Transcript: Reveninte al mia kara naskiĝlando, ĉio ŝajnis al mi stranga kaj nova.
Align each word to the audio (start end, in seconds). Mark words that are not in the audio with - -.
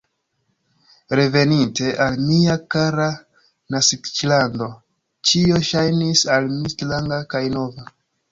Reveninte 1.17 1.89
al 2.05 2.15
mia 2.29 2.55
kara 2.75 3.05
naskiĝlando, 3.75 4.69
ĉio 5.33 5.61
ŝajnis 5.69 6.25
al 6.37 6.51
mi 6.55 6.73
stranga 6.75 7.21
kaj 7.35 7.43
nova. 7.59 7.87